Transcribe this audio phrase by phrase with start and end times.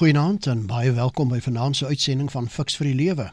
[0.00, 3.26] Goeienaand en baie welkom by vanaand se uitsending van Fix vir die Lewe.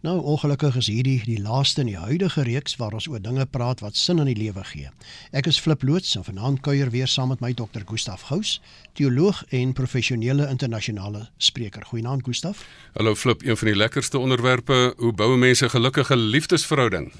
[0.00, 3.82] Nou ongelukkig is hierdie die laaste in die huidige reeks waar ons oor dinge praat
[3.84, 4.88] wat sin in die lewe gee.
[5.36, 8.54] Ek is Flip Loots en vanaand kuier weer saam met my dokter Gustaf Gous,
[8.96, 11.84] teoloog en professionele internasionale spreker.
[11.90, 12.64] Goeienaand Gustaf.
[12.96, 17.12] Hallo Flip, een van die lekkerste onderwerpe, hoe bou mense gelukkige liefdesverhouding?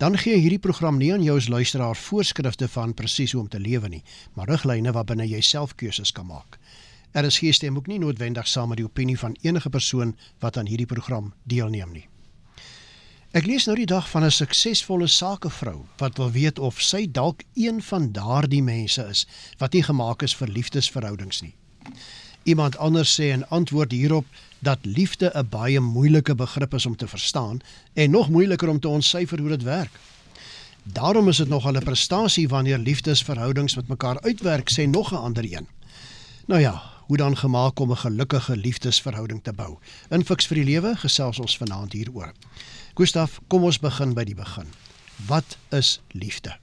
[0.00, 3.60] Dan gee hierdie program nie aan jou as luisteraar voorskrifte van presies hoe om te
[3.60, 4.02] lewe nie,
[4.32, 6.56] maar riglyne waarbinne jy self keuses kan maak.
[7.12, 10.86] RSG stem ook nie noodwendig saam met die opinie van enige persoon wat aan hierdie
[10.86, 12.08] program deelneem nie.
[13.36, 17.42] Ek lees nou die dag van 'n suksesvolle sakevrou wat wil weet of sy dalk
[17.54, 19.26] een van daardie mense is
[19.58, 21.54] wat nie gemaak is vir liefdesverhoudings nie.
[22.42, 24.26] Iemand anders sê in antwoord hierop
[24.58, 27.60] dat liefde 'n baie moeilike begrip is om te verstaan
[27.92, 29.90] en nog moeiliker om te ontsyfer hoe dit werk.
[30.82, 35.44] Daarom is dit nogal 'n prestasie wanneer liefdesverhoudings met mekaar uitwerk, sê nog 'n ander
[35.44, 35.66] een.
[36.46, 39.78] Nou ja, hoe dan gemaak om 'n gelukkige liefdesverhouding te bou.
[40.10, 42.32] In Fix vir die Lewe gesels ons vanaand hieroor.
[42.94, 44.66] Gustaf, kom ons begin by die begin.
[45.26, 46.56] Wat is liefde?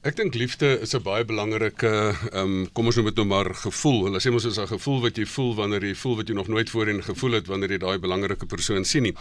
[0.00, 4.04] Ek dink liefde is 'n baie belangrike um, kom ons noem dit nou maar gevoel.
[4.04, 6.48] Hulle sê mos is 'n gevoel wat jy voel wanneer jy voel wat jy nog
[6.48, 9.14] nooit voorheen gevoel het wanneer jy daai belangrike persoon sien nie.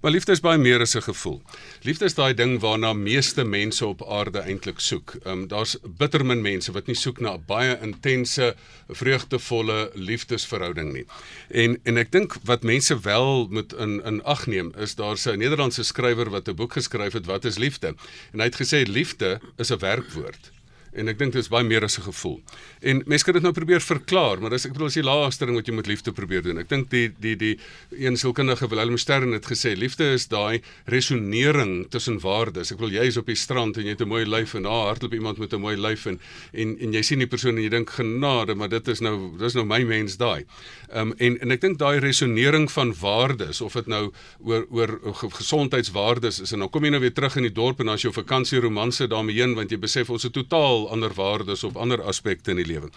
[0.00, 1.42] Maar liefde is baie meer as 'n gevoel.
[1.82, 5.14] Liefde is daai ding waarna meeste mense op aarde eintlik soek.
[5.14, 8.54] Ehm um, daar's bitter min mense wat nie soek na 'n baie intense,
[8.88, 11.06] vreugdevolle liefdesverhouding nie.
[11.48, 15.38] En en ek dink wat mense wel moet in in ag neem is daar's 'n
[15.38, 17.94] Nederlandse skrywer wat 'n boek geskryf het wat is liefde.
[18.32, 20.57] En hy het gesê liefde is 'n werkwoord
[20.98, 22.40] en ek dink dit is baie meer as 'n gevoel.
[22.82, 25.56] En mense kan dit nou probeer verklaar, maar dis ek bedoel as jy laaste ding
[25.56, 26.58] wat jy met liefde probeer doen.
[26.58, 27.58] Ek dink die die die
[27.90, 32.72] een sielkundige Willem Stern het gesê liefde is daai resonering tussen waardes.
[32.72, 34.86] Ek bedoel jy is op die strand en jy het 'n mooi lyf en daar
[34.88, 36.20] hardloop iemand met 'n mooi lyf en
[36.52, 39.54] en en jy sien die persoon en jy dink genade, maar dit is nou dis
[39.54, 40.44] nou my mens daai.
[40.90, 44.12] Ehm um, en en ek dink daai resonering van waardes of dit nou
[44.44, 47.88] oor oor gesondheidswaardes is en dan kom jy nou weer terug in die dorp en
[47.88, 51.64] as jy op vakansie romanse daarmee heen want jy besef ons het totaal ander waardes
[51.64, 52.90] of ander aspekte in die lewe.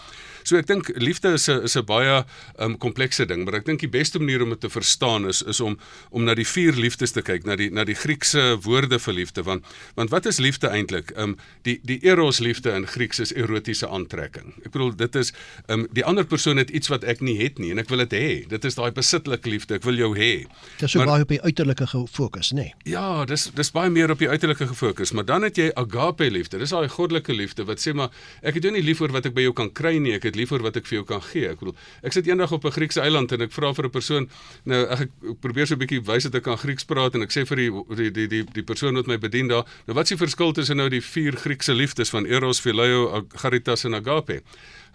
[0.44, 2.24] So ek dink liefde is 'n is 'n baie
[2.60, 5.60] um komplekse ding, maar ek dink die beste manier om dit te verstaan is is
[5.60, 5.78] om
[6.12, 9.44] om na die vier liefdes te kyk, na die na die Griekse woorde vir liefde
[9.44, 9.66] want
[9.96, 11.12] want wat is liefde eintlik?
[11.18, 14.54] Um die die eros liefde in Grieks is erotiese aantrekking.
[14.66, 15.34] Ek bedoel dit is
[15.68, 18.14] um die ander persoon het iets wat ek nie het nie en ek wil dit
[18.14, 18.48] hê.
[18.48, 19.76] Dit is daai besitlike liefde.
[19.76, 20.46] Ek wil jou hê.
[20.80, 22.56] Dis maar, baie op die uiterlike gefokus, nê?
[22.56, 22.74] Nee.
[22.94, 26.60] Ja, dis dis baie meer op die uiterlike gefokus, maar dan het jy agape liefde.
[26.62, 28.10] Dis daai goddelike liefde wat sê maar
[28.42, 30.40] ek het jou nie lief vir wat ek by jou kan kry nie, ek het
[30.40, 31.52] lief vir wat ek vir jou kan gee.
[31.52, 31.76] Ek bedoel,
[32.08, 34.30] ek sit eendag op 'n Griekse eiland en ek vra vir 'n persoon,
[34.66, 37.32] nou ek, ek probeer so 'n bietjie wys dat ek kan Grieks praat en ek
[37.32, 40.18] sê vir die die die die, die persoon wat my bedien daar, nou wat is
[40.18, 44.42] die verskil tussen nou die vier Griekse liefdes van Eros, Phileo, Charitas en Agape?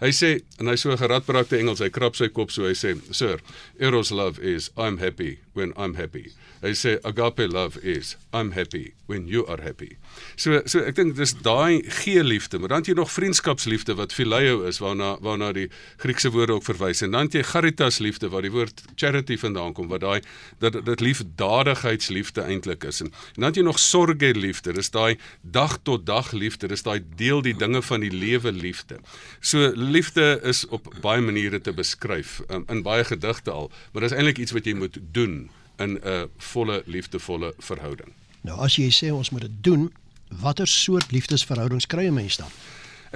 [0.01, 0.31] Hy sê
[0.61, 3.39] en hy so geradbraakte Engels, hy krap sy kop so hy sê, "Sir,
[3.79, 8.93] Eros love is I'm happy when I'm happy." Hy sê agape love is I'm happy
[9.05, 9.97] when you are happy.
[10.35, 14.13] So so ek dink dis daai gee liefde, maar dan het jy nog vriendskapsliefde wat
[14.13, 15.67] phileo is waarna waarna die
[16.01, 19.73] Griekse woorde ook verwys en dan het jy charitas liefde waar die woord charity vandaan
[19.77, 20.21] kom wat daai
[20.59, 25.17] dat dit liefdadigheidsliefde eintlik is en, en dan het jy nog sorge liefde, dis daai
[25.41, 28.97] dag tot dag liefde, dis daai deel die dinge van die lewe liefde.
[29.41, 34.15] So liefde is op baie maniere te beskryf um, in baie gedigte al, maar dis
[34.15, 38.13] eintlik iets wat jy moet doen in 'n volle liefdevolle verhouding.
[38.41, 39.91] Nou as jy sê ons moet dit doen,
[40.29, 42.51] watter soort liefdesverhoudings kry 'n mens dan?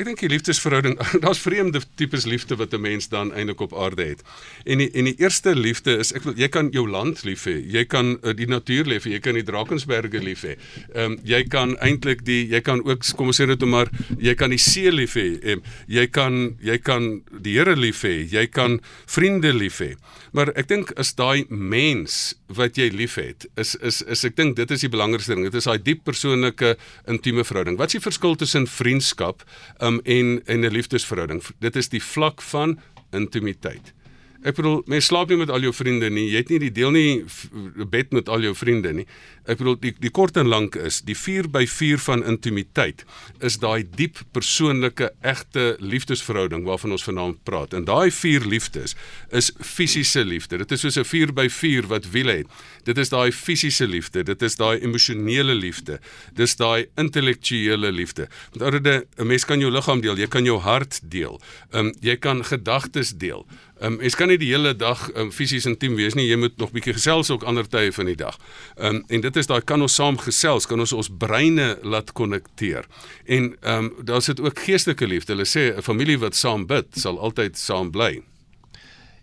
[0.02, 4.04] Ek dink die liefdesverhouding, daar's vreemde tipes liefde wat 'n mens dan eintlik op aarde
[4.04, 4.24] het.
[4.66, 7.62] En die en die eerste liefde is ek wil jy kan jou land lief hê.
[7.62, 9.14] Jy kan uh, die natuur lief hê.
[9.14, 10.56] Jy kan die Drakensberge lief hê.
[10.96, 14.34] Ehm um, jy kan eintlik die jy kan ook kom ons sê dit maar jy
[14.34, 15.38] kan die see lief hê.
[15.54, 18.26] Um, jy kan jy kan die Here lief hê.
[18.26, 19.94] Jy kan vriende lief hê.
[20.34, 24.72] Maar ek dink as daai mens wat jy liefhet, is is is ek dink dit
[24.72, 25.46] is die belangrikste ding.
[25.48, 26.76] Dit is daai diep persoonlike
[27.12, 27.78] intieme verhouding.
[27.78, 29.46] Wat is die verskil tussen vriendskap
[29.80, 31.44] um, en en 'n liefdesverhouding?
[31.60, 32.80] Dit is die vlak van
[33.12, 33.94] intimiteit.
[34.42, 36.26] Ek bedoel, mens slaap nie met al jou vriende nie.
[36.34, 39.06] Jy het nie die deel nie bed met al jou vriende nie.
[39.46, 43.06] Ek bedoel die die kort en lank is, die 4 by 4 van intimiteit
[43.40, 47.76] is daai diep persoonlike egte liefdesverhouding waarvan ons vanaand praat.
[47.78, 48.96] En daai 4 liefdes
[49.30, 50.58] is fisiese liefde.
[50.58, 52.48] Dit is soos 'n 4 by 4 wat wiele het.
[52.84, 56.00] Dit is daai fisiese liefde, dit is daai emosionele liefde.
[56.34, 58.28] Dis daai intellektuele liefde.
[58.54, 61.40] Met ander woorde, 'n mens kan jou liggaam deel, jy kan jou hart deel.
[61.72, 63.46] Ehm um, jy kan gedagtes deel.
[63.82, 66.28] Ehm um, jy kan nie die hele dag um, fisies intiem wees nie.
[66.30, 68.38] Jy moet nog bietjie gesels ook ander tye van die dag.
[68.78, 72.14] Ehm um, en dit is daai kan ons saam gesels, kan ons ons breine laat
[72.14, 72.86] konnekteer.
[73.26, 75.34] En ehm um, daar sit ook geestelike liefde.
[75.34, 78.22] Hulle sê 'n familie wat saam bid sal altyd saam bly.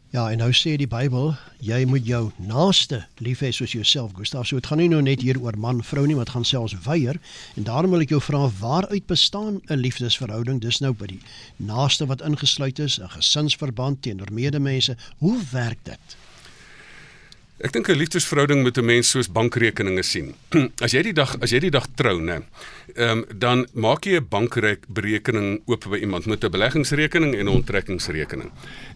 [0.08, 4.46] Ja, en nou sê die Bybel, jy moet jou naaste lief hê soos jouself, Gustav.
[4.48, 6.72] So dit gaan nie nou net hier oor man vrou nie, maar dit gaan selfs
[6.86, 7.18] weier.
[7.60, 10.62] En daarom wil ek jou vra, waaruit bestaan 'n liefdesverhouding?
[10.64, 11.20] Dis nou by die
[11.56, 14.96] naaste wat ingesluit is, 'n gesinsverband teenoor medemense.
[15.18, 16.16] Hoe werk dit?
[17.58, 20.34] Ek dink 'n liefdesverhouding met 'n mens soos bankrekeninge sien.
[20.84, 22.42] as jy die dag as jy die dag trou, né,
[22.94, 27.56] ehm um, dan maak jy 'n bankrekening oop by iemand met 'n beleggingsrekening en 'n
[27.58, 28.52] onttrekkingsrekening.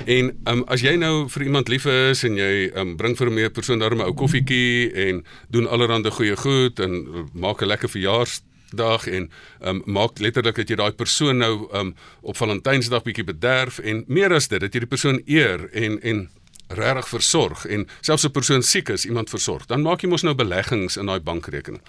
[0.07, 3.17] En ehm um, as jy nou vir iemand lief is en jy ehm um, bring
[3.17, 7.67] vir 'n persoon daar 'n ou koffietjie en doen allerlei goeie goed en maak 'n
[7.67, 9.31] lekker verjaarsdag dag en
[9.61, 14.33] um, maak letterlik dat jy daai persoon nou um, op Valentynsdag bietjie bederf en meer
[14.33, 16.31] as dit dat jy die persoon eer en en
[16.75, 20.35] regtig versorg en selfs 'n persoon siek is, iemand versorg, dan maak jy mos nou
[20.35, 21.83] beleggings in daai bankrekening.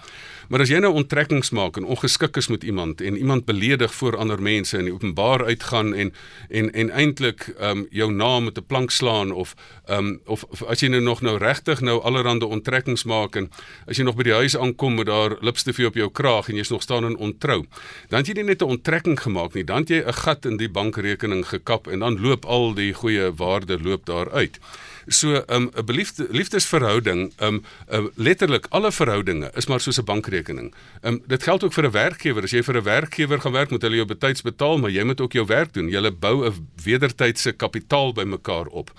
[0.49, 4.17] Maar as jy nou onttrekkings maak en ongeskik is met iemand en iemand beledig voor
[4.17, 6.13] ander mense en openbaar uitgaan en
[6.49, 9.55] en en eintlik ehm um, jou naam met 'n plank slaan of
[9.85, 13.49] ehm um, of, of as jy nou nog nou regtig nou allerlei onttrekkings maak en
[13.87, 16.71] as jy nog by die huis aankom met daar lipstifie op jou kraag en jy's
[16.73, 17.65] nog staan in ontrou,
[18.09, 20.57] dan het jy nie net 'n onttrekking gemaak nie, dan het jy 'n gat in
[20.57, 24.59] die bankrekening gekap en dan loop al die goeie waarde loop daar uit.
[25.07, 30.73] So 'n um, 'n liefdesverhouding, um, um letterlik alle verhoudinge is maar soos 'n bankrekening.
[31.03, 32.43] Um dit geld ook vir 'n werkgewer.
[32.43, 35.21] As jy vir 'n werkgewer gaan werk, moet hulle jou betyds betaal, maar jy moet
[35.21, 35.89] ook jou werk doen.
[35.89, 38.91] Jy bou 'n wedertydse kapitaal bymekaar op.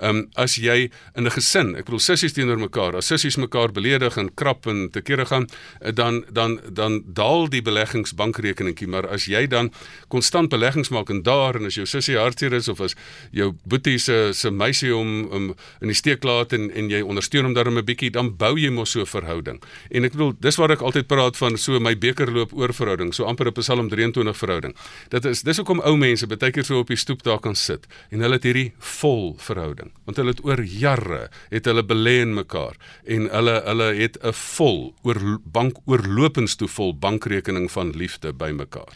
[0.00, 4.16] Um as jy in 'n gesin, ek bedoel sissies teenoor mekaar, as sissies mekaar beledig
[4.16, 5.48] en krap en te kere gaan,
[5.80, 9.72] eh, dan dan dan daal die beleggingsbankrekeningkie, maar as jy dan
[10.08, 12.94] konstant beleggings maak en daar en as jou sussie hartseer is of as
[13.30, 17.44] jou boetie se se meisie om om in die steek laat en en jy ondersteun
[17.44, 19.62] hom daarmee 'n bietjie, dan bou jy mos so 'n verhouding.
[19.90, 23.12] En ek bedoel, dis waar ek altyd praat van so my beker loop oor verhouding,
[23.14, 24.74] so amper 'n Psalm 23 verhouding.
[25.08, 27.86] Dit is dis hoekom ou mense baie keer so op die stoep daar kan sit
[28.10, 32.34] en hulle het hierdie vol verhouding, want hulle het oor jare het hulle belê in
[32.34, 38.32] mekaar en hulle hulle het 'n vol oor bank oorlopends toe vol bankrekening van liefde
[38.32, 38.94] by mekaar.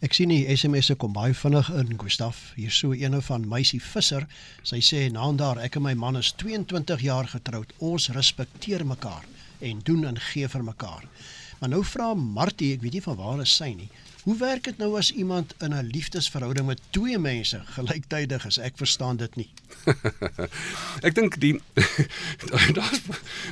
[0.00, 2.52] Ek sien die SMS'e kom baie vinnig in, Gustaf.
[2.54, 4.26] Hier so eene van Meisie Visser.
[4.62, 7.72] Sy sê naam daar, ek en my man is 22 jaar getroud.
[7.78, 9.24] Ons respekteer mekaar
[9.58, 11.04] en doen en gee vir mekaar.
[11.58, 13.88] Maar nou vra Martie, ek weet nie van waar is sy nie.
[14.22, 18.58] Hoe werk dit nou as iemand in 'n liefdesverhouding met twee mense gelyktydig is?
[18.58, 19.48] Ek verstaan dit nie.
[21.06, 21.60] ek dink die
[22.76, 23.00] daar's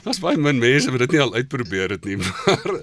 [0.03, 2.83] daar's baie min mense wat dit nie al uitprobeer het nie, maar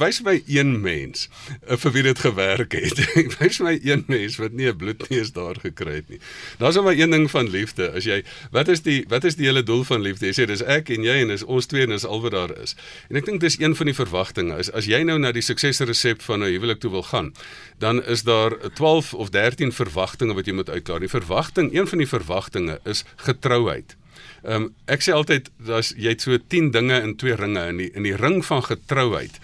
[0.00, 1.28] wys my een mens
[1.66, 3.02] eh, vir wie dit gewerk het.
[3.38, 6.20] wys my een mens wat nie 'n bloedneus daar gekry het nie.
[6.58, 7.92] Daar's nou maar een ding van liefde.
[7.92, 10.26] As jy wat is die wat is die hele doel van liefde?
[10.26, 12.56] Jy sê dis ek en jy en dis ons twee en dis al wat daar
[12.62, 12.76] is.
[13.08, 14.56] En ek dink dis een van die verwagtinge.
[14.56, 17.32] As as jy nou na die suksesresep van 'n huwelik toe wil gaan,
[17.78, 21.00] dan is daar 12 of 13 verwagtinge wat jy moet uitklaar.
[21.00, 23.96] Die verwagting, een van die verwagtinge is getrouheid.
[24.40, 27.80] Ehm um, ek sê altyd as jy het so 10 dinge in twee ringe in
[27.82, 29.36] die in die ring van getrouheid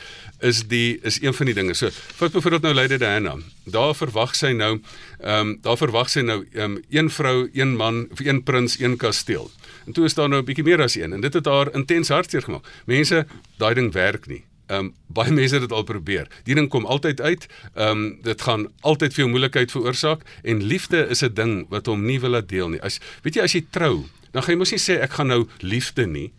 [0.44, 1.74] is die is een van die dinge.
[1.74, 3.36] So, vat byvoorbeeld nou Lady Diana.
[3.64, 4.78] Daar verwag sy nou
[5.20, 8.78] ehm um, daar verwag sy nou ehm um, een vrou, een man, of een prins,
[8.80, 9.50] een kasteel.
[9.86, 12.08] En toe is daar nou 'n bietjie meer as een en dit het haar intens
[12.08, 12.64] hartseer gemaak.
[12.86, 13.26] Mense,
[13.56, 14.44] daai ding werk nie.
[14.66, 16.26] Ehm um, baie mense het dit al probeer.
[16.44, 17.46] Die ding kom altyd uit.
[17.74, 22.06] Ehm um, dit gaan altyd veel moeilikheid veroorsaak en liefde is 'n ding wat hom
[22.06, 22.82] nie wil laat deel nie.
[22.82, 25.46] As weet jy as jy trou, dan gaan jy mos nie sê ek gaan nou
[25.61, 26.32] liefde nie.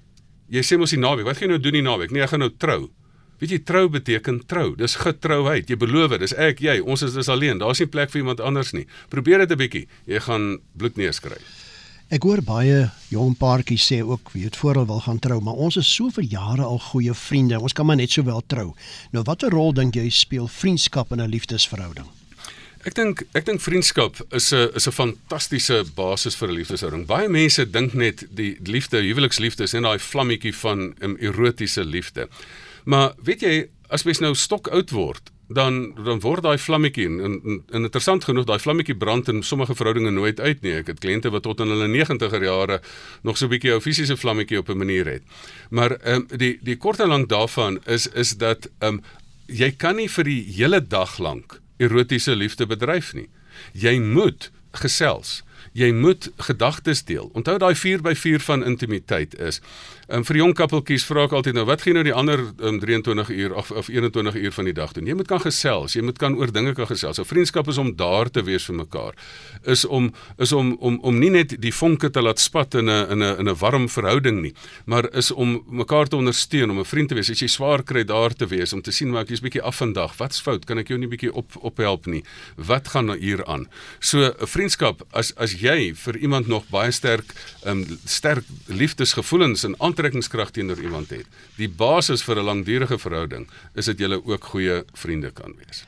[0.49, 2.11] Jy sê mos die naweek, wat gaan jy nou doen die naweek?
[2.11, 2.89] Nee, ek gaan nou trou.
[3.39, 4.75] Weet jy trou beteken trou.
[4.75, 5.69] Dis getrouheid.
[5.69, 7.59] Jy beloof, dis ek, jy, ons is dis alleen.
[7.61, 8.87] Daar's nie plek vir iemand anders nie.
[9.09, 9.87] Probeer dit 'n bietjie.
[10.05, 11.37] Jy gaan bloedneus kry.
[12.07, 15.75] Ek hoor baie jong paartjies sê ook weet voor hulle wil gaan trou, maar ons
[15.75, 17.59] is so vir jare al goeie vriende.
[17.59, 18.69] Ons kan maar net sowel trou.
[19.11, 22.07] Nou watter rol dink jy speel vriendskap in 'n liefdesverhouding?
[22.85, 27.07] Ek dink ek dink vriendskap is 'n is 'n fantastiese basis vir 'n liefdesverhouding.
[27.07, 32.29] Baie mense dink net die liefde, huweliksliefde is net daai vlammetjie van um, erotiese liefde.
[32.85, 37.19] Maar weet jy, as mens nou stok oud word, dan dan word daai vlammetjie en,
[37.23, 40.73] en, en interessant genoeg daai vlammetjie brand in sommige verhoudinge nooit uit nie.
[40.81, 42.81] Ek het kliënte wat tot in hulle 90er jare
[43.23, 45.23] nog so 'n bietjie ou fisiese vlammetjie op 'n manier het.
[45.69, 49.01] Maar ehm um, die die kort en lank daarvan is is dat ehm um,
[49.47, 53.29] jy kan nie vir die hele dag lank erotiese liefde bedryf nie.
[53.73, 55.43] Jy moet gesels.
[55.73, 57.29] Jy moet gedagtes deel.
[57.33, 59.61] Onthou daai 4 by 4 van intimiteit is
[60.07, 63.27] Um, vir jong kappeltjies vra ek altyd nou, wat gaan nou die ander um, 23
[63.27, 65.07] uur of, of 21 uur van die dag doen?
[65.09, 67.19] Jy moet kan gesels, jy moet kan oor dinge kan gesels.
[67.19, 69.17] So vriendskap is om daar te wees vir mekaar.
[69.67, 70.07] Is om
[70.39, 73.39] is om om om nie net die vonke te laat spat in 'n in 'n
[73.43, 74.53] in 'n warm verhouding nie,
[74.85, 77.29] maar is om mekaar te ondersteun, om 'n vriend te wees.
[77.29, 79.75] As jy swaar kry daar te wees om te sien maar ek is bietjie af
[79.75, 80.17] vandag.
[80.17, 80.65] Wat's fout?
[80.65, 82.23] Kan ek jou nie bietjie op ophelp nie?
[82.55, 83.67] Wat gaan hier aan?
[83.99, 87.33] So 'n vriendskap as as jy jy vir iemand nog baie sterk
[87.67, 91.27] um sterk liefdesgevoelens en aantrekkingskrag teenoor iemand het,
[91.57, 95.85] die basis vir 'n langdurige verhouding is dat julle ook goeie vriende kan wees.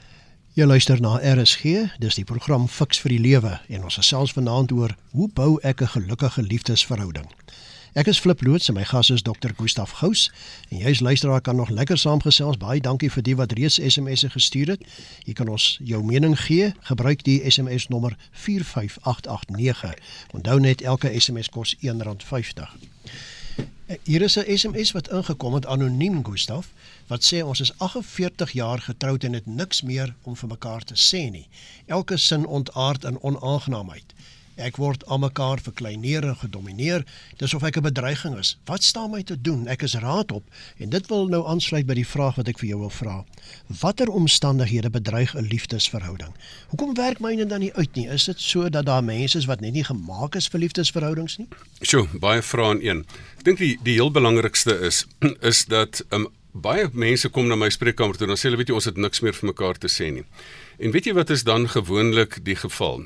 [0.54, 1.64] Jy luister na RSG,
[2.00, 5.82] dis die program Fix vir die Lewe en ons gesels vanaand oor hoe bou ek
[5.82, 7.28] 'n gelukkige liefdesverhouding.
[7.98, 9.50] Ek is Flip Loots en my gas is Dr.
[9.58, 10.28] Gustaf Gous
[10.70, 12.60] en jy's luisteraar kan nog lekker saamgesels.
[12.62, 14.84] Baie dankie vir die wat reeds SMS'e gestuur het.
[15.26, 16.70] Jy kan ons jou mening gee.
[16.86, 19.98] Gebruik die SMS nommer 45889.
[20.38, 22.78] Onthou net elke SMS kos R1.50.
[24.06, 26.70] Hier is 'n SMS wat ingekom het anoniem Gustaf
[27.08, 30.94] wat sê ons is 48 jaar getroud en het niks meer om vir mekaar te
[30.94, 31.48] sê nie.
[31.86, 34.14] Elke sin ontaard in onaangenaamheid.
[34.60, 37.06] Ek word aan mekaar verkleineer en gedomeineer.
[37.40, 38.58] Dis of ek 'n bedreiging is.
[38.66, 39.68] Wat staan my te doen?
[39.68, 40.44] Ek is raad op
[40.78, 43.26] en dit wil nou aansluit by die vraag wat ek vir jou wil vra.
[43.68, 46.34] Watter omstandighede bedreig 'n liefdesverhouding?
[46.68, 48.08] Hoekom werk myne dan nie uit nie?
[48.08, 51.48] Is dit so dat daar mense is wat net nie gemaak is vir liefdesverhoudings nie?
[51.82, 53.06] Sjoe, baie vrae in een.
[53.38, 55.06] Ek dink die die heel belangrikste is
[55.42, 58.72] is dat um, baie mense kom na my spreekkamer toe en dan sê hulle weet
[58.72, 60.26] jy ons het niks meer vir mekaar te sê nie.
[60.80, 63.02] En weet jy wat is dan gewoonlik die geval?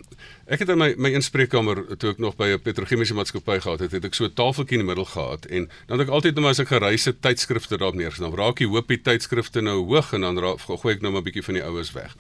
[0.46, 3.92] Ek het in my my inspreekkamer toe ek nog by 'n petrochemiese maatskappy gehad het,
[3.98, 6.46] het ek so 'n tafeltjie in die middel gehad en dan het ek altyd nou
[6.46, 8.30] as ek gereise tydskrifte daarop neergesit.
[8.30, 11.26] Dan raak die hoopie tydskrifte nou hoog en dan raak, gooi ek nou maar 'n
[11.26, 12.16] bietjie van die oues weg.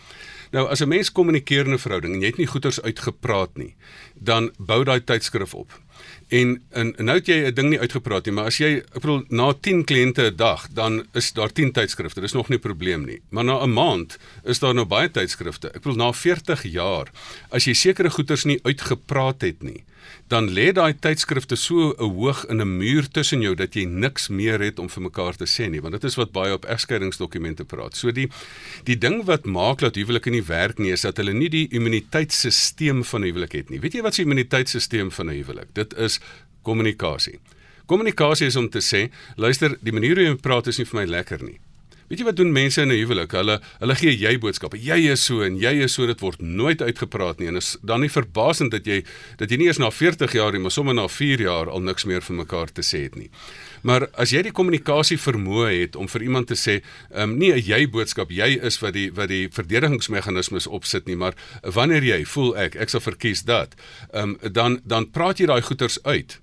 [0.51, 3.75] Nou as 'n mens kommunikeer in 'n verhouding en jy het nie goeters uitgepraat nie,
[4.15, 5.71] dan bou daai tydskrif op.
[6.33, 9.23] En en nou het jy 'n ding nie uitgepraat nie, maar as jy ek bedoel
[9.29, 12.21] na 10 kliënte 'n dag, dan is daar 10 tydskrifte.
[12.21, 13.21] Dis nog nie 'n probleem nie.
[13.29, 15.67] Maar na 'n maand is daar nou baie tydskrifte.
[15.67, 17.11] Ek bedoel na 40 jaar,
[17.49, 19.83] as jy sekere goeters nie uitgepraat het nie,
[20.27, 24.27] dan lê daai tydskrifte so 'n hoog in 'n muur tussen jou dat jy niks
[24.27, 27.65] meer het om vir mekaar te sê nie want dit is wat baie op egskeidingsdokumente
[27.65, 27.95] praat.
[27.95, 28.29] So die
[28.83, 33.03] die ding wat maak dat huwelike nie werk nie is dat hulle nie die immuniteitstelsel
[33.03, 33.79] van 'n huwelik het nie.
[33.79, 35.73] Weet jy wat se immuniteitstelsel van 'n huwelik?
[35.73, 36.19] Dit is
[36.63, 37.39] kommunikasie.
[37.85, 41.05] Kommunikasie is om te sê, luister, die manier hoe jy praat is nie vir my
[41.17, 41.59] lekker nie.
[42.13, 43.31] Weet jy wat doen mense in 'n huwelik?
[43.31, 44.77] Hulle hulle gee jy boodskappe.
[44.77, 48.01] Jy is so en jy is so dit word nooit uitgepraat nie en is dan
[48.01, 49.03] nie verbasend dat jy
[49.37, 52.05] dat jy nie eers na 40 jaar nie, maar sommer na 4 jaar al niks
[52.05, 53.29] meer van mekaar te sê het nie.
[53.81, 57.51] Maar as jy die kommunikasie vermoë het om vir iemand te sê, ehm um, nie
[57.51, 62.25] 'n jy boodskap, jy is wat die wat die verdedigingsmeganismes opsit nie, maar wanneer jy
[62.25, 63.75] voel ek ek sal verkies dat,
[64.13, 66.42] ehm um, dan dan praat jy daai goeters uit.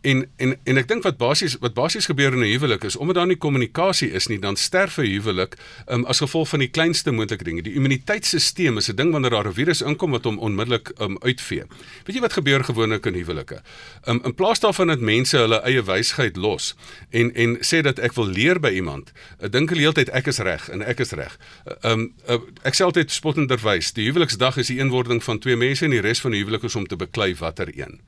[0.00, 3.16] En en en ek dink wat basies wat basies gebeur in 'n huwelik is omdat
[3.16, 5.56] daar nie kommunikasie is nie, dan sterf 'n huwelik
[5.88, 7.62] um, as gevolg van die kleinste moontlike dinge.
[7.62, 11.64] Die immuniteitstelsel is 'n ding wanneer daar 'n virus inkom wat hom onmiddellik um, uitvee.
[12.04, 13.62] Weet jy wat gebeur gewoonlik in huwelike?
[14.08, 16.74] Um, in plaas daarvan dat mense hulle eie wysheid los
[17.10, 20.26] en en sê dat ek wil leer by iemand, ek dink die hele tyd ek
[20.26, 21.38] is reg en ek is reg.
[21.82, 25.90] Um uh, ek sê altyd spottenderwys, die huweliksdag is die eenwording van twee mense en
[25.90, 28.00] die res van die huwelik is om te beklei watter een.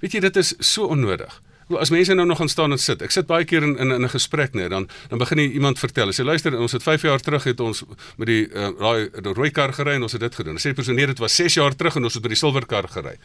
[0.00, 1.42] Weet jy dit is so onnodig.
[1.74, 3.02] As mense nou nog gaan staan en sit.
[3.02, 6.12] Ek sit baie keer in in, in 'n gesprek net dan dan begin iemand vertel.
[6.12, 7.82] Sê luister, ons het 5 jaar terug het ons
[8.16, 10.58] met die uh, raai die rooi kar gery en ons het dit gedoen.
[10.58, 12.88] Sê persoon nee, dit was 6 jaar terug en ons het met die silwer kar
[12.88, 13.16] gery.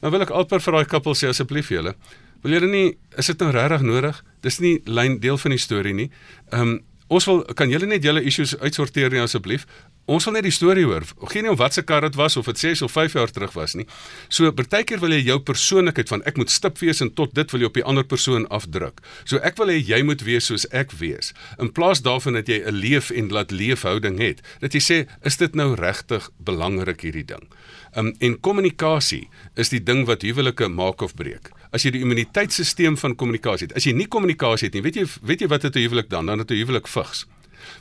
[0.00, 1.94] Nou wil ek alper vir daai koppel sê asseblief julle,
[2.42, 4.24] wil julle nie is dit nou regtig nodig?
[4.40, 6.10] Dis nie lyn deel van die storie nie.
[6.52, 6.80] Ehm um,
[7.12, 9.66] Ons wil kan julle net julle issues uitsorteer nie asseblief.
[10.04, 11.06] Ons wil net die storie hoor.
[11.32, 13.54] Geen nie om wat se kar dit was of dit 6 of 5 jaar terug
[13.56, 13.86] was nie.
[14.28, 17.64] So partykeer wil jy jou persoonlikheid van ek moet stip wees en tot dit wil
[17.64, 19.00] jy op die ander persoon afdruk.
[19.24, 21.32] So ek wil hê jy moet wees soos ek wees.
[21.56, 25.36] In plaas daarvan dat jy 'n leef en laat leefhouding het, dat jy sê is
[25.36, 27.48] dit nou regtig belangrik hierdie ding.
[27.96, 32.96] Um, en kommunikasie is die ding wat huwelike maak of breek as jy die immuniteitstelsel
[32.96, 33.76] van kommunikasie het.
[33.76, 36.26] As jy nie kommunikasie het nie, weet jy weet jy wat het 'n huwelik dan?
[36.26, 37.26] Dan het 'n huwelik vigs.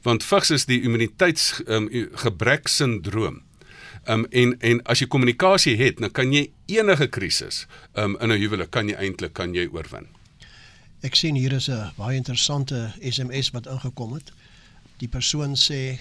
[0.03, 3.41] Want vigs is die immuniteits um, gebrek sindroom.
[4.07, 8.39] Um, en en as jy kommunikasie het, dan kan jy enige krisis um, in 'n
[8.39, 10.07] huwelik kan jy eintlik kan jy oorwin.
[11.03, 14.31] Ek sien hier is 'n baie interessante SMS wat ingekom het.
[14.97, 15.99] Die persoon sê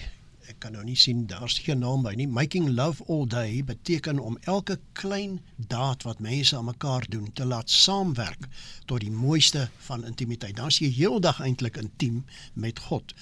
[0.49, 2.27] ek kan nou nie sien daar's geen naam by nie.
[2.27, 7.45] Making love all day beteken om elke klein daad wat mense aan mekaar doen te
[7.45, 8.47] laat saamwerk
[8.85, 10.55] tot die mooiste van intimiteit.
[10.55, 12.23] Dan is jy heeldag eintlik intiem
[12.53, 13.13] met God.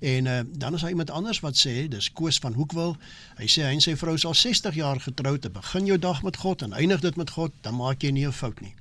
[0.00, 2.96] En uh, dan is daar iemand anders wat sê, dis Koos van Hoekwil.
[3.40, 5.40] Hy sê hy en sy vrou is al 60 jaar getroud.
[5.40, 8.26] Te begin jou dag met God en eindig dit met God, dan maak jy nie
[8.26, 8.74] 'n fout nie.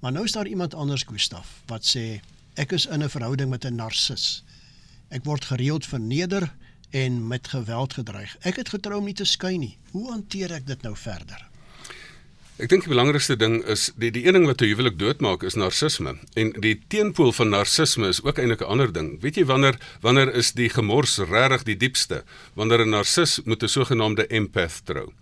[0.00, 2.20] Maar nou is daar iemand anders, Gustaf, wat sê
[2.54, 4.42] ek is in 'n verhouding met 'n narcis.
[5.08, 6.54] Ek word gereeld verneder
[6.90, 8.36] en met geweld gedreig.
[8.40, 9.76] Ek het getrou om nie te skei nie.
[9.90, 11.48] Hoe hanteer ek dit nou verder?
[12.58, 15.54] Ek dink die belangrikste ding is die die een ding wat 'n huwelik doodmaak is
[15.54, 19.20] narcisme en die teenpool van narcisme is ook eintlik 'n ander ding.
[19.22, 22.24] Weet jy wanneer wanneer is die gemors regtig die diepste?
[22.54, 25.12] Wanneer 'n narcis met 'n sogenaamde empath trou.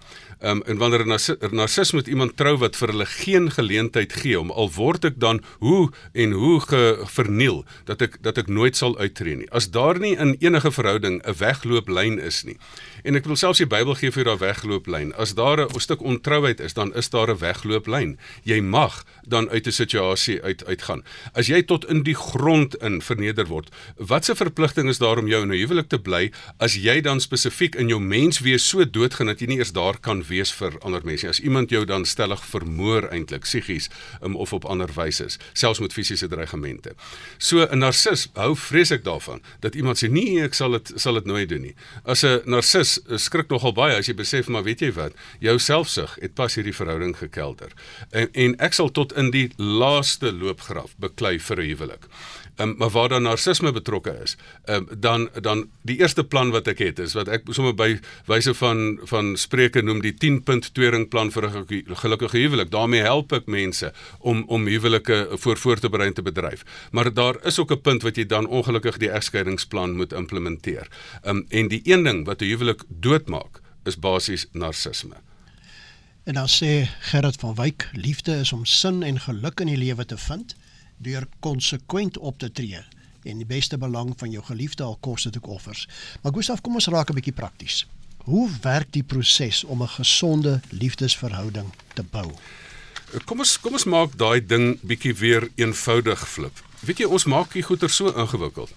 [0.40, 4.50] Um, en wanneer 'n narcis met iemand trou wat vir hulle geen geleentheid gee om
[4.50, 6.60] al word ek dan hoe en hoe
[7.08, 9.50] verniel dat ek dat ek nooit sal uittreë nie.
[9.50, 12.58] As daar nie in enige verhouding 'n weglooplyn is nie.
[13.06, 15.12] En ek wil selfs die Bybel gee vir daai weglooplyn.
[15.14, 18.18] As daar 'n stuk ontrouheid is, dan is daar 'n weglooplyn.
[18.42, 21.04] Jy mag dan uit 'n situasie uit uitgaan.
[21.32, 25.42] As jy tot in die grond in verneder word, watse verpligting is daar om jou
[25.42, 29.40] in 'n huwelik te bly as jy dan spesifiek in jou menswees so doodgaan dat
[29.40, 31.28] jy nie eers daar kan wees vir ander mense.
[31.28, 33.88] As iemand jou dan stellig vermoor eintlik psigies
[34.22, 36.94] um, of op ander wyse, selfs met fisiese dreigemente.
[37.38, 41.24] So 'n narcis hou vreeslik daarvan dat iemand sê nee, ek sal dit sal dit
[41.24, 41.74] nooit doen nie.
[42.04, 46.16] As 'n narcis skrik nogal baie as jy besef maar weet jy wat, jou selfsug
[46.22, 47.72] het pas hierdie verhouding gekelder.
[48.10, 52.08] En, en ek sal tot in die laaste loopgraaf beklei vir 'n huwelik
[52.56, 56.78] um, maar waar dan narcisme betrokke is, um, dan dan die eerste plan wat ek
[56.78, 61.32] het is wat ek sommer by wyse van van spreuke noem die 10 punt tweeringplan
[61.32, 62.70] vir 'n gelukkige huwelik.
[62.70, 66.64] daarmee help ek mense om om huwelike voor voor te berei en te bedryf.
[66.90, 70.88] Maar daar is ook 'n punt wat jy dan ongelukkig die egskeiingsplan moet implementeer.
[71.24, 75.14] Um, en die een ding wat 'n huwelik doodmaak is basies narcisme.
[76.24, 80.04] En dan sê Gerard van Wyk, liefde is om sin en geluk in die lewe
[80.04, 80.56] te vind
[80.96, 82.82] deur konsekwent op te tree
[83.26, 85.88] en die beste belang van jou geliefde al kos dit ook offers.
[86.22, 87.86] Maar Gustaf, kom ons raak 'n bietjie prakties.
[88.24, 92.32] Hoe werk die proses om 'n gesonde liefdesverhouding te bou?
[93.24, 96.62] Kom ons kom ons maak daai ding bietjie weer eenvoudig flip.
[96.80, 98.72] Weet jy, ons maak hier goeie so ingewikkeld.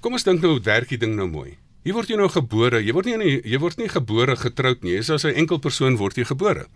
[0.00, 1.56] Kom ons dink nou hoe werk die ding nou mooi.
[1.84, 2.80] Hier word jy nou gebore.
[2.84, 4.92] Jy word nie nie jy word nie gebore getroud nie.
[4.92, 6.66] Jy's as 'n enkel persoon word jy gebore.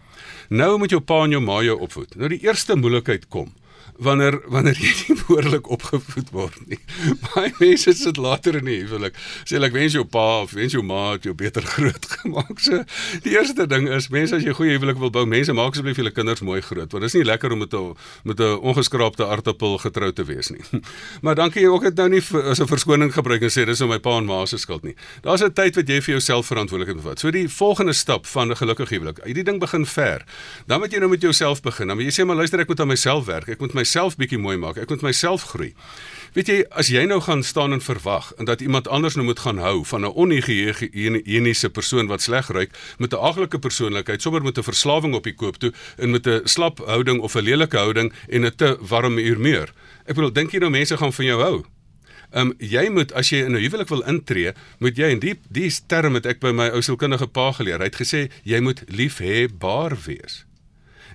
[0.51, 2.17] Nou moet jou pa en jou ma jou opvoed.
[2.17, 3.53] Nou die eerste moeilikheid kom
[4.00, 6.78] wanneer wanneer jy nie behoorlik opgevoed word nie.
[7.26, 9.19] Baie mense sit later in die huwelik.
[9.49, 12.62] Sê ek wens jou pa of wens jou ma het jou beter groot gemaak.
[12.64, 12.83] So
[13.26, 16.14] die eerste ding is mense as jy goeie huwelik wil bou, mense maak asseblief julle
[16.16, 19.78] kinders mooi groot want dit is nie lekker om met 'n met 'n ongeskraapte aardappel
[19.85, 20.64] getroud te wees nie.
[21.25, 23.91] Maar dankie jy ook dit nou nie as 'n verskoning gebruik en sê dis nou
[23.91, 24.97] my pa en ma se skuld nie.
[25.23, 27.21] Daar's 'n tyd wat jy vir jouself verantwoordelikheid moet vat.
[27.21, 29.21] So die volgende stap van 'n gelukkige huwelik.
[29.25, 30.25] Hierdie ding begin ver.
[30.67, 31.86] Dan moet jy nou met jouself begin.
[31.86, 33.49] Dan moet jy sê maar luister ek moet aan myself werk.
[33.49, 34.79] Ek moet my myself bietjie mooi maak.
[34.79, 35.73] Ek moet myself groei.
[36.37, 39.41] Weet jy, as jy nou gaan staan en verwag en dat iemand anders nou moet
[39.43, 44.59] gaan hou van 'n onhigiëniese persoon wat sleg ruik met 'n aglike persoonlikheid, sommer met
[44.59, 48.13] 'n verslawing op die koop toe en met 'n slap houding of 'n lelike houding
[48.29, 49.73] en 'n te warm uurmeer.
[50.07, 51.65] Ek bedoel, dink jy nou mense gaan van jou hou?
[52.31, 55.35] Ehm um, jy moet as jy in 'n huwelik wil intree, moet jy in die
[55.49, 57.79] die term het ek by my ou sielkundige pa geleer.
[57.79, 60.45] Hy het gesê jy moet liefhebbaar wees.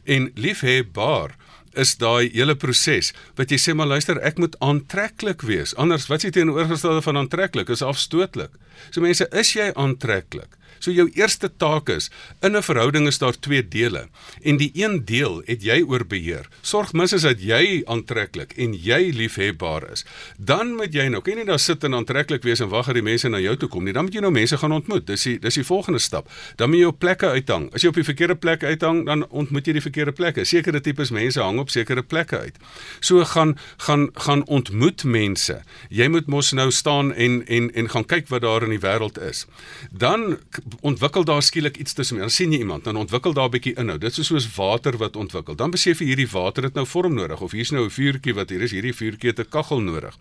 [0.04, 1.36] En liefhebbaar
[1.82, 5.76] is daai hele proses wat jy sê maar luister ek moet aantreklik wees.
[5.82, 7.70] Anders wat is die teenoorgestelde van aantreklik?
[7.70, 8.54] Is afstootlik.
[8.92, 12.12] So mense is jy aantreklik So jou eerste taak is
[12.46, 14.08] in 'n verhouding is daar twee dele
[14.44, 16.46] en die een deel het jy oor beheer.
[16.62, 20.06] Sorg minstens dat jy aantreklik en jy liefhebbaar is.
[20.38, 23.04] Dan moet jy nou, kan jy daar sit en aantreklik wees en wag dat die
[23.04, 23.94] mense na jou toe kom nie.
[23.94, 25.08] Dan moet jy nou mense gaan ontmoet.
[25.08, 26.30] Dis die dis die volgende stap.
[26.56, 27.74] Dan moet jy jou plekke uithang.
[27.74, 30.46] As jy op die verkeerde plek uithang, dan ontmoet jy die verkeerde plekke.
[30.46, 32.58] Sekere tipes mense hang op sekere plekke uit.
[33.00, 35.64] So gaan gaan gaan ontmoet mense.
[35.90, 39.18] Jy moet mos nou staan en en en gaan kyk wat daar in die wêreld
[39.18, 39.46] is.
[39.92, 40.38] Dan
[40.82, 42.18] ontwikkel daar skielik iets tussen.
[42.18, 44.02] Dan sien jy iemand, dan ontwikkel daar 'n bietjie inhoud.
[44.02, 45.56] Dit is soos water wat ontwikkel.
[45.56, 48.50] Dan besef jy hierdie water het nou vorm nodig of hier's nou 'n vuurtjie wat
[48.50, 50.18] hier is, hierdie vuurtjie het 'n kaggel nodig.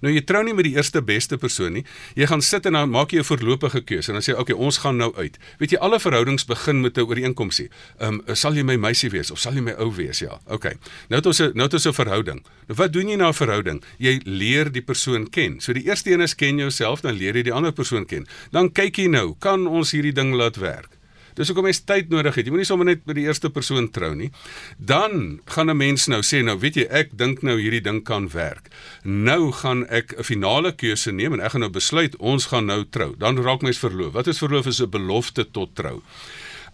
[0.00, 1.84] Nou jy trou nie met die eerste beste persoon nie.
[2.14, 4.52] Jy gaan sit en dan maak jy 'n voorlopige keuse en dan sê jy, "Oké,
[4.52, 7.68] okay, ons gaan nou uit." Weet jy, alle verhoudings begin met 'n ooreenkomsie.
[7.98, 10.18] Ehm, um, sal jy my meisie wees of sal jy my ou wees?
[10.18, 10.40] Ja.
[10.46, 10.54] Oké.
[10.54, 10.76] Okay.
[11.08, 12.42] Nou het ons 'n nou het ons 'n verhouding.
[12.68, 13.82] Nou wat doen jy na 'n verhouding?
[13.98, 15.60] Jy leer die persoon ken.
[15.60, 18.26] So die eerste een is ken jouself, dan leer jy die ander persoon ken.
[18.50, 20.98] Dan kyk jy nou, kan ons hierdie ding laat werk.
[21.38, 22.48] Dis hoekom mens tyd nodig het.
[22.48, 24.32] Jy moenie sommer net met die eerste persoon trou nie.
[24.78, 28.28] Dan gaan 'n mens nou sê, nou weet jy, ek dink nou hierdie ding kan
[28.28, 28.70] werk.
[29.04, 32.84] Nou gaan ek 'n finale keuse neem en ek gaan nou besluit ons gaan nou
[32.90, 33.14] trou.
[33.16, 34.12] Dan raak mens verloof.
[34.12, 36.02] Wat is verloof is 'n belofte tot trou.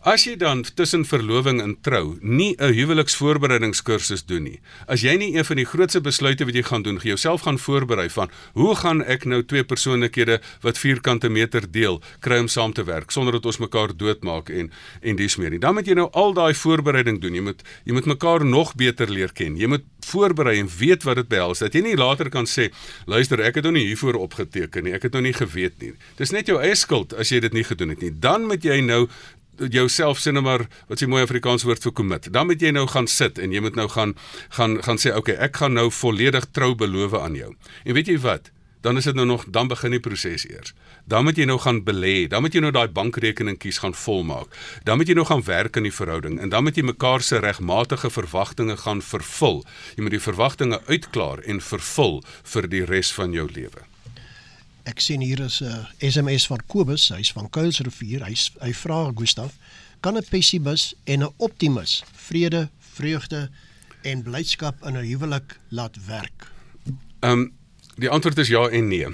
[0.04, 4.60] As jy dan tussen verloving en trou nie 'n huweliksvoorbereidingskursus doen nie.
[4.86, 8.10] As jy nie een van die grootste besluite wat jy gaan doen, jouself gaan voorberei
[8.10, 12.84] van hoe gaan ek nou twee persoonlikhede wat vierkante meter deel kry om saam te
[12.84, 15.58] werk sonder dat ons mekaar doodmaak en en dis meer nie.
[15.58, 17.34] Dan moet jy nou al daai voorbereiding doen.
[17.34, 19.56] Jy moet jy moet mekaar nog beter leer ken.
[19.56, 21.58] Jy moet voorberei en weet wat dit behels.
[21.58, 22.70] Dat jy nie later kan sê,
[23.06, 24.92] luister, ek het nou nie hiervoor opgeteken nie.
[24.92, 25.94] Ek het nou nie geweet nie.
[26.16, 28.12] Dis net jou eie skuld as jy dit nie gedoen het nie.
[28.20, 29.08] Dan moet jy nou
[29.70, 32.32] jouself sê nou maar wat s'ie mooi Afrikaans woord vir commit.
[32.32, 34.16] Dan moet jy nou gaan sit en jy moet nou gaan
[34.56, 37.54] gaan gaan sê okay, ek gaan nou volledig trou beloof aan jou.
[37.84, 38.54] En weet jy wat?
[38.84, 40.74] dan is dit nou nog dan begin die proses eers.
[41.08, 44.52] Dan moet jy nou gaan belê, dan moet jy nou daai bankrekening kies gaan volmaak.
[44.84, 47.40] Dan moet jy nou gaan werk in die verhouding en dan moet jy mekaar se
[47.40, 49.62] regmatige verwagtinge gaan vervul.
[49.96, 52.20] Jy moet die verwagtinge uitklaar en vervul
[52.52, 53.88] vir die res van jou lewe.
[54.84, 58.24] Ek sien hier is 'n SMS van Kobus, hy's van Kuilsrivier.
[58.24, 59.56] Hy hy vra Gustaf,
[60.00, 63.50] kan 'n pessimis en 'n optimis vrede, vreugde
[64.02, 66.52] en blydskap in 'n huwelik laat werk?
[67.20, 67.52] Ehm um,
[67.96, 69.06] die antwoord is ja en nee.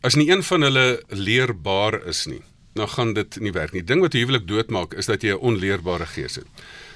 [0.00, 3.82] As nie een van hulle leerbaar is nie, dan gaan dit nie werk nie.
[3.84, 6.46] Die ding wat 'n huwelik doodmaak is dat jy 'n onleerbare gees het.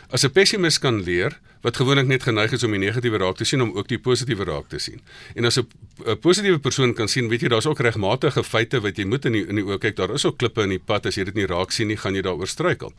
[0.08, 3.44] As 'n pessimis kan leer, wat gewoonlik net geneig is om die negatiewe raak te
[3.44, 5.00] sien om ook die positiewe raak te sien.
[5.34, 5.66] En as 'n
[6.20, 9.44] positiewe persoon kan sien, weet jy, daar's ook regmatige feite wat jy moet in die
[9.46, 9.96] in die oë kyk.
[9.96, 12.14] Daar is ook klippe in die pad as jy dit nie raak sien nie, gaan
[12.14, 12.92] jy daaroor struikel.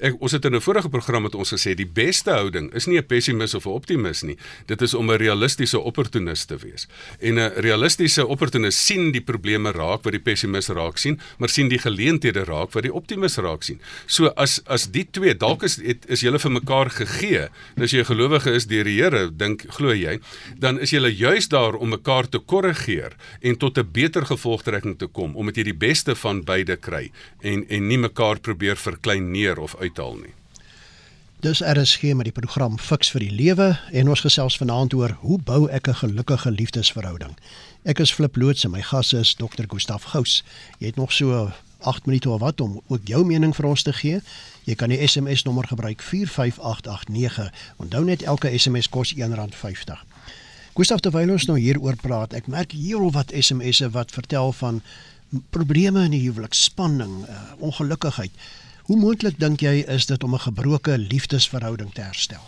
[0.00, 2.98] Ek ons het in 'n vorige program met ons gesê die beste houding is nie
[2.98, 4.36] 'n pessimis of 'n optimis nie.
[4.66, 6.88] Dit is om 'n realistiese opportunis te wees.
[7.20, 11.68] En 'n realistiese opportunis sien die probleme raak wat die pessimis raak sien, maar sien
[11.68, 13.80] die geleenthede raak wat die optimis raak sien.
[14.06, 17.92] So as as die twee dalk is het, is julle vir mekaar gegee, dan as
[17.92, 20.18] jy gelowige is deur die Here, dink glo jy,
[20.58, 25.06] dan is jy juis daar om mekaar te korrigeer en tot 'n beter gevolgtrekking te
[25.06, 29.58] kom omdat jy die beste van beide kry en en nie mekaar probeer verklein neer
[29.58, 30.34] of uithaal nie.
[31.40, 35.38] Dis RSG met die program Fix vir die Lewe en ons gesels vanaand oor hoe
[35.38, 37.32] bou ek 'n gelukkige liefdesverhouding.
[37.84, 39.64] Ek is Flip Loots en my gas is Dr.
[39.66, 40.44] Gustaf Gous.
[40.78, 43.92] Jy het nog so 8 minute of wat om ook jou mening vir ons te
[43.92, 44.20] gee.
[44.64, 47.52] Jy kan die SMS nommer gebruik 45889.
[47.76, 50.04] Onthou net elke SMS kos R1.50.
[50.78, 54.78] Gustav terwyl ons nou hieroor praat, ek merk heelwat wat SMS'e wat vertel van
[55.50, 58.30] probleme in die huwelik, spanning, uh, ongelukkigheid.
[58.86, 62.42] Hoe moontlik dink jy is dit om 'n gebroke liefdesverhouding te herstel?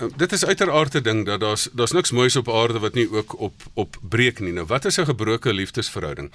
[0.00, 3.10] Uh, dit is uiteraard 'n ding dat daar's daar's niks moois op aarde wat nie
[3.10, 4.52] ook op op breek nie.
[4.52, 6.30] Nou wat is 'n gebroke liefdesverhouding?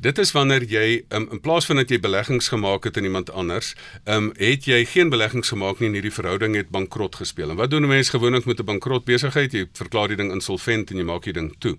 [0.00, 3.30] Dit is wanneer jy um, in plaas van dat jy beleggings gemaak het in iemand
[3.30, 7.50] anders, um, het jy geen beleggings gemaak nie en hierdie verhouding het bankrot gespeel.
[7.50, 9.52] En wat doen 'n mens gewoonlik met 'n bankrot besigheid?
[9.52, 11.76] Jy verklaar die ding insolvent en jy maak die ding toe.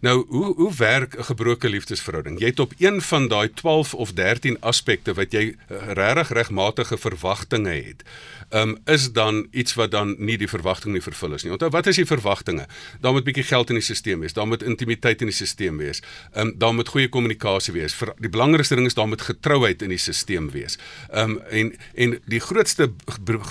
[0.00, 2.38] Nou, hoe hoe werk 'n gebroke liefdesverhouding?
[2.38, 6.98] Jy het op een van daai 12 of 13 aspekte wat jy uh, regtig regmatige
[6.98, 8.02] verwagtinge het
[8.50, 11.52] um, is dan iets wat dan nie die verwagting nie vervul is nie.
[11.54, 12.66] Onthou, wat is die verwagtinge?
[13.00, 16.02] Daar moet bietjie geld in die stelsel wees, daar moet intimiteit in die stelsel wees.
[16.32, 17.94] Ehm um, daar moet goeie kommunikasie wees.
[17.96, 20.78] Vir die belangrikste ding is daar moet getrouheid in die stelsel wees.
[21.10, 22.90] Ehm um, en en die grootste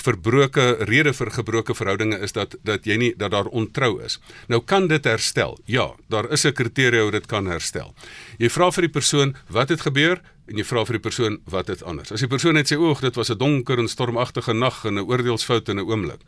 [0.04, 4.20] verbroke rede vir gebroke verhoudinge is dat dat jy nie dat daar ontrou is.
[4.48, 5.58] Nou kan dit herstel.
[5.66, 7.94] Ja, daar is 'n kriteria hoe dit kan herstel.
[8.38, 10.22] Jy vra vir die persoon, wat het gebeur?
[10.50, 12.12] En jy vra vir die persoon wat dit anders.
[12.12, 15.06] As die persoon net sê oog, dit was 'n donker en stormagtige nag en 'n
[15.06, 16.22] oordeelsfout in 'n oomblik.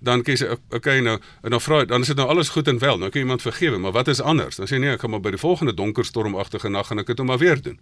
[0.00, 2.78] Dan kies jy okay nou en dan vra dan is dit nou alles goed en
[2.78, 2.98] wel.
[2.98, 4.56] Nou kan iemand vergewe, maar wat is anders?
[4.56, 7.18] Dan sê nee, ek gaan maar by die volgende donker stormagtige nag en ek het
[7.18, 7.78] hom maar weer doen.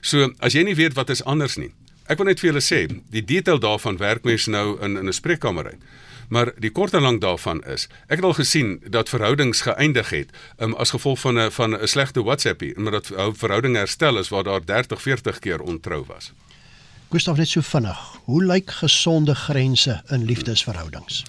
[0.00, 1.72] So as jy nie weet wat is anders nie.
[2.06, 5.12] Ek wil net vir julle sê, die detail daarvan werk mens nou in in 'n
[5.12, 5.80] spreekkamer uit.
[6.28, 10.30] Maar die kort en lank daarvan is, ek het al gesien dat verhoudings geëindig het
[10.58, 14.44] um, as gevolg van 'n van 'n slegte WhatsAppie, maar dat verhoudinge herstel is waar
[14.44, 16.32] daar 30, 40 keer ontrou was.
[17.08, 17.98] Gustav net so vinnig.
[18.26, 21.22] Hoe lyk gesonde grense in liefdesverhoudings?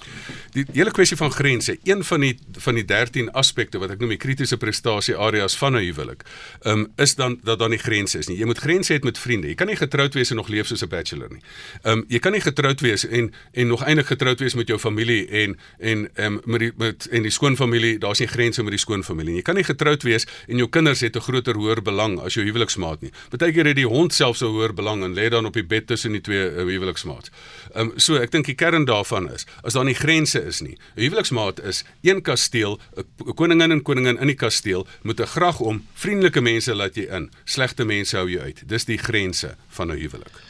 [0.56, 4.16] Die hele kwessie van grense, een van die van die 13 aspekte wat ek noem
[4.16, 6.24] die kritiese prestasie areas van 'n huwelik,
[6.66, 8.38] um, is dan dat daar nie grense is nie.
[8.38, 9.48] Jy moet grense hê met vriende.
[9.48, 11.42] Jy kan nie getroud wees en nog leef soos 'n bachelor nie.
[11.84, 15.28] Um jy kan nie getroud wees en en nog eintlik getroud wees met jou familie
[15.28, 19.30] en en um met die met en die skoonfamilie, daar's nie grense met die skoonfamilie
[19.30, 19.38] nie.
[19.38, 22.46] Jy kan nie getroud wees en jou kinders het 'n groter hoër belang as jou
[22.46, 23.12] huweliksmaat nie.
[23.30, 26.12] Partykeer het die hond selfs 'n hoër belang en lê dan op die bed tussen
[26.12, 27.32] die twee uh, huweliksmaats.
[27.74, 30.78] Ehm um, so ek dink die kern daarvan is as daar nie grense is nie.
[30.96, 35.60] 'n Huweliksmaat is een kasteel, 'n koningin en koningin in die kasteel moet 'n graag
[35.60, 38.64] om, vriendelike mense laat jy in, slegte mense hou jy uit.
[38.66, 40.48] Dis die grense van 'n huwelik.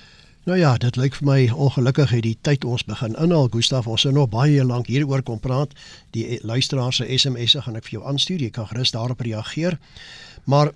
[0.47, 3.49] Nou ja, dit lyk vir my ongelukkig het die tyd ons begin inhaal.
[3.51, 5.73] Gustaf, ons sou nog baie lank hieroor kon praat.
[6.15, 8.39] Die luisteraars se SMS'e gaan ek vir jou aanstuur.
[8.39, 9.75] Jy kan gerus daarop reageer.
[10.45, 10.71] Maar